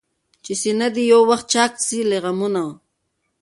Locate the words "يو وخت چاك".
1.11-1.73